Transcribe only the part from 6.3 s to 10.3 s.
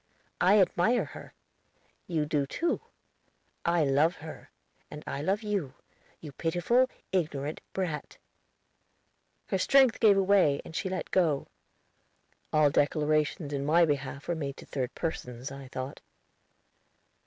pitiful, ignorant brat." Her strength gave